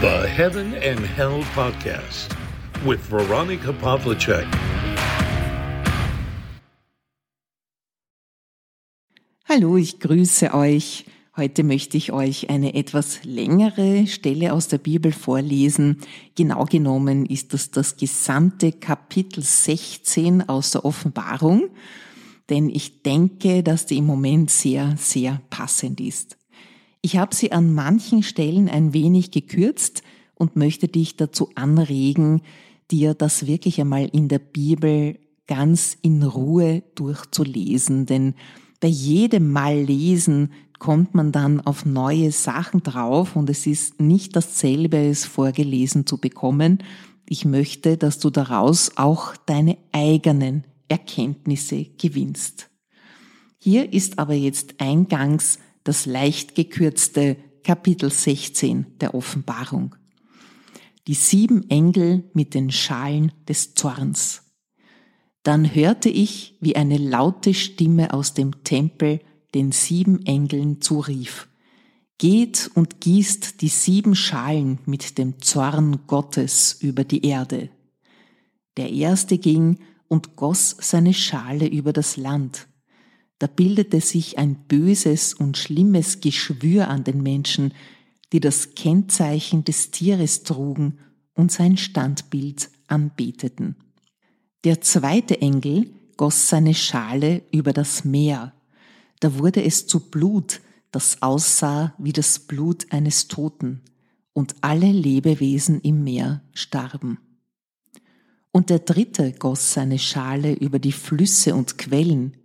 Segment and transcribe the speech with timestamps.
[0.00, 2.34] The Heaven and Hell Podcast
[2.86, 4.46] with Veronica Pavlicek.
[9.46, 11.04] Hallo, ich grüße euch.
[11.36, 15.98] Heute möchte ich euch eine etwas längere Stelle aus der Bibel vorlesen.
[16.34, 21.68] Genau genommen ist das das gesamte Kapitel 16 aus der Offenbarung,
[22.48, 26.39] denn ich denke, dass die im Moment sehr, sehr passend ist.
[27.02, 30.02] Ich habe sie an manchen Stellen ein wenig gekürzt
[30.34, 32.42] und möchte dich dazu anregen,
[32.90, 38.34] dir das wirklich einmal in der Bibel ganz in Ruhe durchzulesen, denn
[38.80, 44.34] bei jedem Mal lesen kommt man dann auf neue Sachen drauf und es ist nicht
[44.36, 46.82] dasselbe, es vorgelesen zu bekommen.
[47.28, 52.70] Ich möchte, dass du daraus auch deine eigenen Erkenntnisse gewinnst.
[53.58, 59.96] Hier ist aber jetzt eingangs das leicht gekürzte Kapitel 16 der Offenbarung.
[61.06, 64.42] Die sieben Engel mit den Schalen des Zorns.
[65.42, 69.20] Dann hörte ich, wie eine laute Stimme aus dem Tempel
[69.54, 71.48] den sieben Engeln zurief.
[72.18, 77.70] Geht und gießt die sieben Schalen mit dem Zorn Gottes über die Erde.
[78.76, 82.68] Der erste ging und goss seine Schale über das Land.
[83.40, 87.72] Da bildete sich ein böses und schlimmes Geschwür an den Menschen,
[88.34, 90.98] die das Kennzeichen des Tieres trugen
[91.32, 93.76] und sein Standbild anbeteten.
[94.64, 98.52] Der zweite Engel goss seine Schale über das Meer.
[99.20, 103.80] Da wurde es zu Blut, das aussah wie das Blut eines Toten,
[104.34, 107.18] und alle Lebewesen im Meer starben.
[108.52, 112.36] Und der dritte goss seine Schale über die Flüsse und Quellen,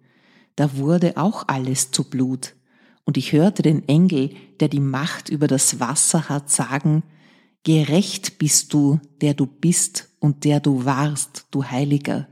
[0.55, 2.55] da wurde auch alles zu Blut.
[3.03, 7.03] Und ich hörte den Engel, der die Macht über das Wasser hat, sagen,
[7.63, 12.27] Gerecht bist du, der du bist und der du warst, du Heiliger,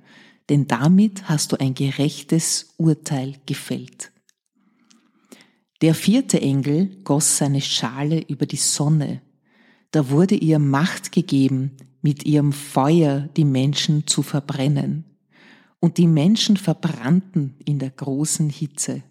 [0.50, 4.12] denn damit hast du ein gerechtes Urteil gefällt.
[5.82, 9.24] Der vierte Engel goss seine Schale über die Sonne.
[9.90, 11.72] Da wurde ihr Macht gegeben,
[12.04, 15.13] mit ihrem Feuer die Menschen zu verbrennen
[15.84, 19.04] und die Menschen verbrannten in der großen Hitze.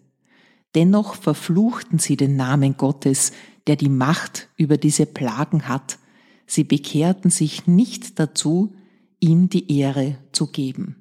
[0.73, 3.31] Dennoch verfluchten sie den Namen Gottes,
[3.67, 5.99] der die Macht über diese Plagen hat.
[6.47, 8.73] Sie bekehrten sich nicht dazu,
[9.19, 10.95] ihm die Ehre zu geben.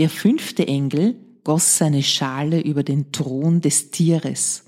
[0.00, 1.14] Der fünfte Engel
[1.44, 4.64] goss seine Schale über den Thron des Tieres.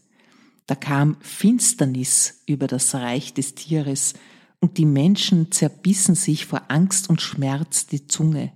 [0.69, 4.15] Da kam Finsternis über das Reich des Tieres,
[4.61, 8.53] und die Menschen zerbissen sich vor Angst und Schmerz die Zunge.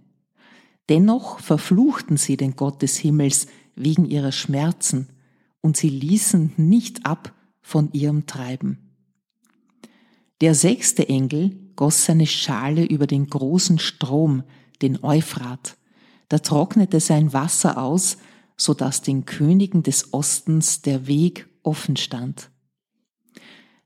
[0.88, 5.08] Dennoch verfluchten sie den Gott des Himmels wegen ihrer Schmerzen
[5.60, 8.96] und sie ließen nicht ab von ihrem Treiben.
[10.40, 14.42] Der sechste Engel goss seine Schale über den großen Strom,
[14.82, 15.76] den Euphrat.
[16.28, 18.18] Da trocknete sein Wasser aus,
[18.56, 22.50] so dass den Königen des Ostens der Weg offen stand.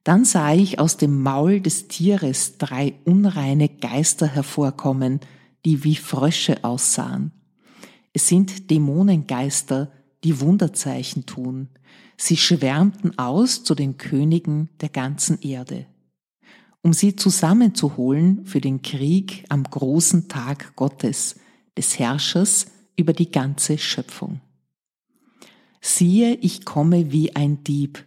[0.02, 5.20] Dann sah ich aus dem Maul des Tieres drei unreine Geister hervorkommen,
[5.66, 7.32] die wie Frösche aussahen.
[8.12, 9.90] Es sind Dämonengeister,
[10.22, 11.68] die Wunderzeichen tun.
[12.16, 15.86] Sie schwärmten aus zu den Königen der ganzen Erde.
[16.82, 21.34] Um sie zusammenzuholen für den Krieg am großen Tag Gottes,
[21.76, 22.66] des Herrschers
[22.96, 24.40] über die ganze Schöpfung.
[25.80, 28.06] Siehe, ich komme wie ein Dieb.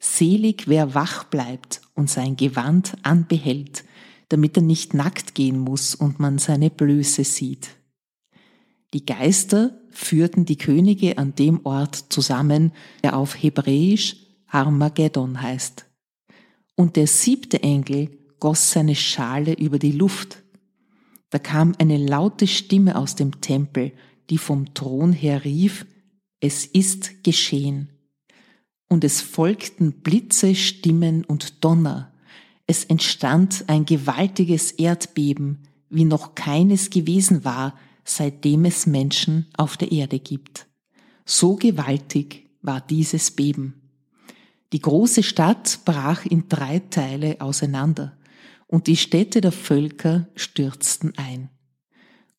[0.00, 3.84] Selig, wer wach bleibt und sein Gewand anbehält,
[4.28, 7.70] damit er nicht nackt gehen muss und man seine Blöße sieht.
[8.92, 15.86] Die Geister führten die Könige an dem Ort zusammen, der auf Hebräisch Armageddon heißt.
[16.76, 20.42] Und der siebte Engel goss seine Schale über die Luft.
[21.30, 23.92] Da kam eine laute Stimme aus dem Tempel,
[24.30, 25.86] die vom Thron her rief,
[26.40, 27.90] es ist geschehen.
[28.88, 32.12] Und es folgten Blitze, Stimmen und Donner,
[32.66, 39.92] es entstand ein gewaltiges Erdbeben, wie noch keines gewesen war, seitdem es Menschen auf der
[39.92, 40.66] Erde gibt.
[41.24, 43.80] So gewaltig war dieses Beben.
[44.72, 48.16] Die große Stadt brach in drei Teile auseinander
[48.66, 51.50] und die Städte der Völker stürzten ein.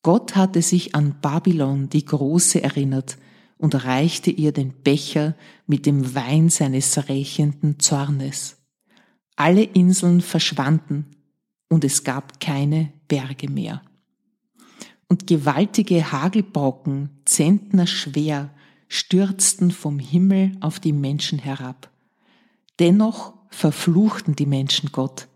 [0.02, 3.16] Gott hatte sich an Babylon die Große erinnert
[3.58, 5.34] und reichte ihr den Becher
[5.66, 8.55] mit dem Wein seines rächenden Zornes.
[9.36, 11.06] Alle Inseln verschwanden
[11.68, 13.82] und es gab keine Berge mehr.
[15.08, 18.50] Und gewaltige Hagelbrocken, Zentner schwer,
[18.88, 21.90] stürzten vom Himmel auf die Menschen herab.
[22.78, 25.28] Dennoch verfluchten die Menschen Gott.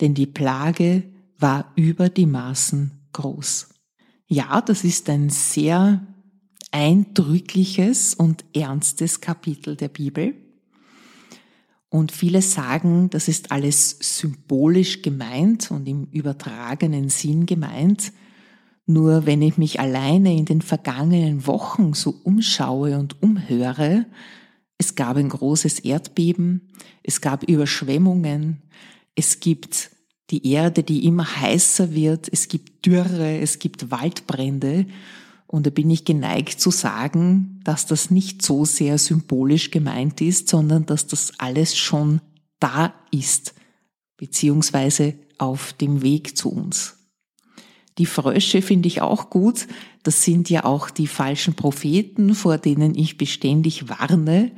[0.00, 1.04] denn die Plage
[1.38, 3.68] war über die Maßen groß.
[4.26, 6.06] Ja, das ist ein sehr
[6.72, 10.34] eindrückliches und ernstes Kapitel der Bibel.
[11.94, 18.12] Und viele sagen, das ist alles symbolisch gemeint und im übertragenen Sinn gemeint.
[18.84, 24.06] Nur wenn ich mich alleine in den vergangenen Wochen so umschaue und umhöre,
[24.76, 26.72] es gab ein großes Erdbeben,
[27.04, 28.62] es gab Überschwemmungen,
[29.14, 29.92] es gibt
[30.30, 34.86] die Erde, die immer heißer wird, es gibt Dürre, es gibt Waldbrände.
[35.54, 40.48] Und da bin ich geneigt zu sagen, dass das nicht so sehr symbolisch gemeint ist,
[40.48, 42.20] sondern dass das alles schon
[42.58, 43.54] da ist,
[44.16, 46.96] beziehungsweise auf dem Weg zu uns.
[47.98, 49.68] Die Frösche finde ich auch gut.
[50.02, 54.50] Das sind ja auch die falschen Propheten, vor denen ich beständig warne.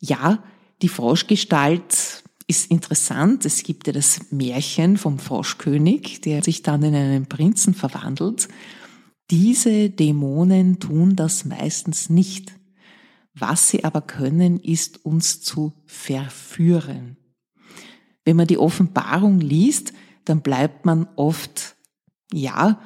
[0.00, 0.44] Ja,
[0.82, 3.46] die Froschgestalt ist interessant.
[3.46, 8.48] Es gibt ja das Märchen vom Froschkönig, der sich dann in einen Prinzen verwandelt.
[9.30, 12.52] Diese Dämonen tun das meistens nicht.
[13.32, 17.16] Was sie aber können, ist uns zu verführen.
[18.24, 19.92] Wenn man die Offenbarung liest,
[20.24, 21.76] dann bleibt man oft
[22.32, 22.80] ja,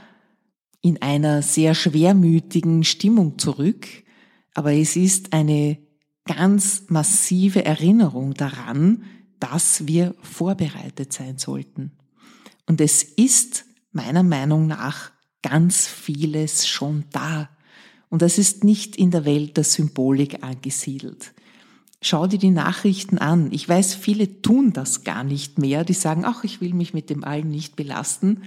[0.82, 3.86] in einer sehr schwermütigen Stimmung zurück,
[4.52, 5.78] aber es ist eine
[6.26, 9.04] ganz massive Erinnerung daran,
[9.40, 11.92] dass wir vorbereitet sein sollten.
[12.66, 15.13] Und es ist meiner Meinung nach
[15.44, 17.50] ganz vieles schon da.
[18.08, 21.34] Und das ist nicht in der Welt der Symbolik angesiedelt.
[22.00, 23.52] Schau dir die Nachrichten an.
[23.52, 25.84] Ich weiß, viele tun das gar nicht mehr.
[25.84, 28.42] Die sagen, ach, ich will mich mit dem allen nicht belasten.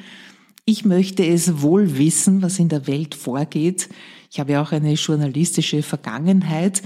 [0.66, 3.90] Ich möchte es wohl wissen, was in der Welt vorgeht.
[4.32, 6.82] Ich habe ja auch eine journalistische Vergangenheit.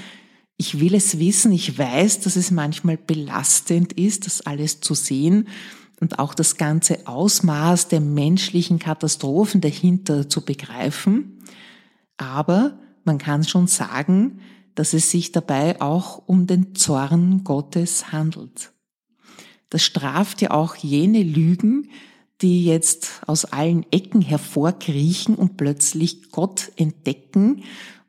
[0.57, 1.53] Ich will es wissen.
[1.53, 5.47] Ich weiß, dass es manchmal belastend ist, das alles zu sehen
[6.01, 11.39] und auch das ganze Ausmaß der menschlichen Katastrophen dahinter zu begreifen.
[12.17, 14.41] Aber man kann schon sagen,
[14.75, 18.73] dass es sich dabei auch um den Zorn Gottes handelt.
[19.69, 21.89] Das straft ja auch jene Lügen,
[22.41, 27.63] die jetzt aus allen Ecken hervorkriechen und plötzlich Gott entdecken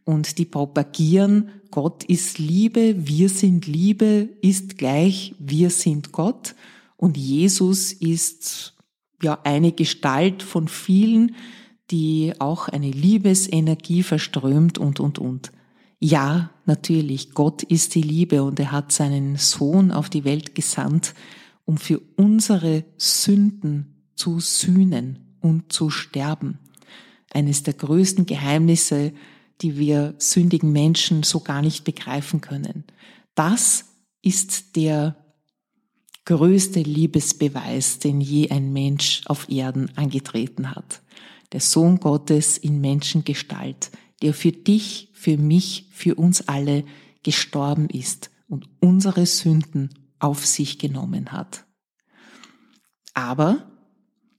[0.05, 6.55] und die propagieren, Gott ist Liebe, wir sind Liebe, ist gleich, wir sind Gott
[7.03, 8.77] und Jesus ist
[9.21, 11.35] ja eine Gestalt von vielen,
[11.91, 15.51] die auch eine Liebesenergie verströmt und, und, und.
[15.99, 21.15] Ja, natürlich, Gott ist die Liebe und er hat seinen Sohn auf die Welt gesandt,
[21.65, 26.61] um für unsere Sünden zu sühnen und zu sterben.
[27.33, 29.13] Eines der größten Geheimnisse,
[29.61, 32.85] die wir sündigen Menschen so gar nicht begreifen können.
[33.35, 33.87] Das
[34.23, 35.17] ist der
[36.25, 41.03] größte Liebesbeweis, den je ein Mensch auf Erden angetreten hat.
[41.53, 43.91] Der Sohn Gottes in Menschengestalt,
[44.23, 46.85] der für dich, für mich, für uns alle
[47.23, 51.65] gestorben ist und unsere Sünden auf sich genommen hat.
[53.15, 53.71] Aber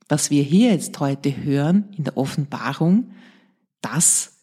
[0.08, 3.12] was wir hier jetzt heute hören in der Offenbarung,
[3.82, 4.34] das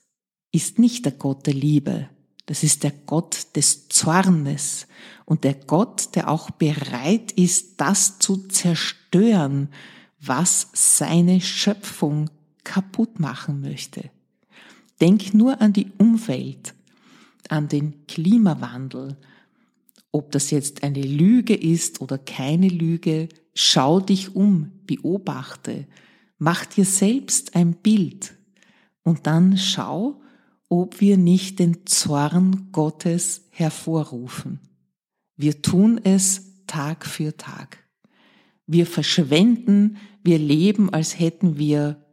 [0.53, 2.09] ist nicht der Gott der Liebe,
[2.51, 4.89] das ist der Gott des Zornes
[5.25, 9.69] und der Gott, der auch bereit ist, das zu zerstören,
[10.21, 12.29] was seine Schöpfung
[12.65, 14.11] kaputt machen möchte.
[15.01, 16.75] Denk nur an die Umwelt,
[17.49, 19.17] an den Klimawandel,
[20.11, 25.87] ob das jetzt eine Lüge ist oder keine Lüge, schau dich um, beobachte,
[26.39, 28.35] mach dir selbst ein Bild
[29.05, 30.21] und dann schau,
[30.71, 34.61] ob wir nicht den Zorn Gottes hervorrufen.
[35.37, 37.85] Wir tun es Tag für Tag.
[38.67, 42.05] Wir verschwenden, wir leben, als hätten wir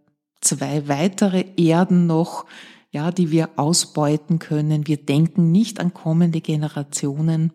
[0.42, 2.46] zwei weitere Erden noch,
[2.90, 4.88] ja, die wir ausbeuten können.
[4.88, 7.54] Wir denken nicht an kommende Generationen.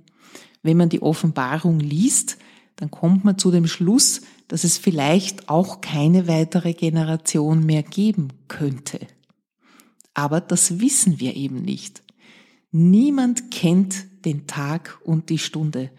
[0.62, 2.38] Wenn man die Offenbarung liest,
[2.76, 8.28] dann kommt man zu dem Schluss, dass es vielleicht auch keine weitere Generation mehr geben
[8.46, 9.00] könnte.
[10.22, 12.04] Aber das wissen wir eben nicht.
[12.70, 15.90] Niemand kennt den Tag und die Stunde.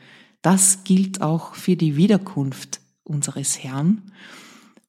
[0.41, 4.13] Das gilt auch für die Wiederkunft unseres Herrn.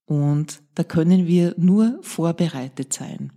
[0.04, 3.32] Und da können wir nur vorbereitet sein.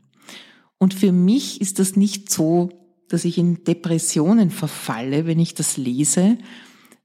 [0.77, 2.69] Und für mich ist das nicht so,
[3.09, 6.37] dass ich in Depressionen verfalle, wenn ich das lese,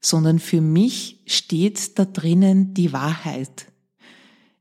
[0.01, 3.71] sondern für mich steht da drinnen die Wahrheit.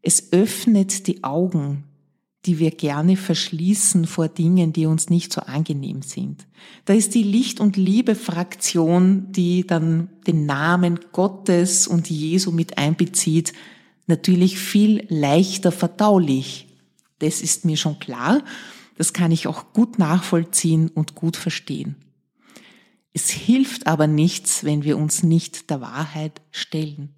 [0.01, 1.85] Es öffnet die Augen,
[2.45, 6.47] die wir gerne verschließen vor Dingen, die uns nicht so angenehm sind.
[6.85, 13.53] Da ist die Licht- und Liebe-Fraktion, die dann den Namen Gottes und Jesu mit einbezieht,
[14.09, 16.67] natürlich viel leichter verdaulich.
[17.21, 18.43] Das ist mir schon klar.
[18.99, 21.97] Das kann ich auch gut nachvollziehen und gut verstehen.
[23.13, 27.11] Es hilft aber nichts, wenn wir uns nicht der Wahrheit stellen.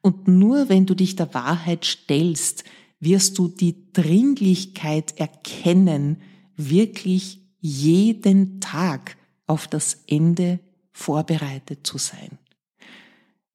[0.00, 2.64] Und nur wenn du dich der Wahrheit stellst,
[3.00, 6.20] wirst du die Dringlichkeit erkennen,
[6.56, 10.60] wirklich jeden Tag auf das Ende
[10.92, 12.38] vorbereitet zu sein.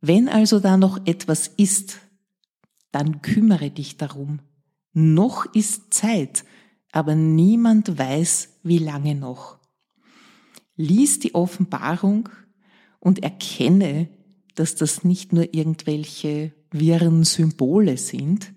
[0.01, 1.99] Wenn also da noch etwas ist,
[2.91, 4.39] dann kümmere dich darum.
[4.93, 6.45] Noch ist Zeit,
[6.91, 9.57] aber niemand weiß, wie lange noch.
[10.75, 12.29] Lies die Offenbarung
[12.99, 14.09] und erkenne,
[14.55, 18.52] dass das nicht nur irgendwelche wirren Symbole sind,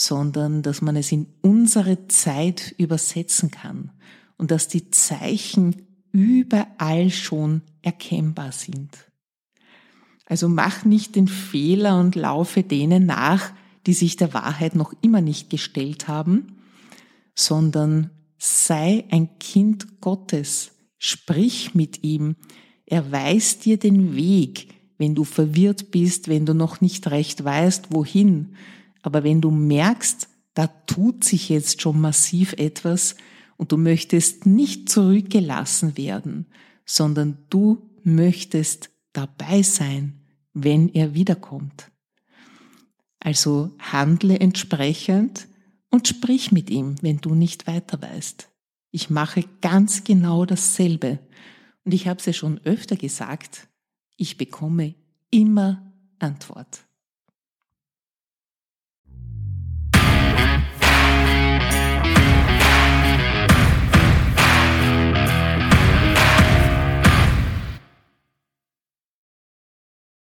[0.00, 3.90] sondern dass man es in unsere Zeit übersetzen kann
[4.38, 5.76] und dass die Zeichen
[6.10, 9.10] überall schon erkennbar sind.
[10.24, 13.52] Also mach nicht den Fehler und laufe denen nach,
[13.86, 16.56] die sich der Wahrheit noch immer nicht gestellt haben,
[17.34, 22.36] sondern sei ein Kind Gottes, sprich mit ihm,
[22.86, 27.88] er weist dir den Weg, wenn du verwirrt bist, wenn du noch nicht recht weißt,
[27.90, 28.54] wohin.
[29.02, 33.16] Aber wenn du merkst, da tut sich jetzt schon massiv etwas
[33.56, 36.46] und du möchtest nicht zurückgelassen werden,
[36.84, 40.20] sondern du möchtest dabei sein,
[40.52, 41.90] wenn er wiederkommt.
[43.20, 45.46] Also handle entsprechend
[45.90, 48.48] und sprich mit ihm, wenn du nicht weiter weißt.
[48.90, 51.18] Ich mache ganz genau dasselbe.
[51.84, 53.68] Und ich habe es ja schon öfter gesagt,
[54.16, 54.94] ich bekomme
[55.30, 56.86] immer Antwort.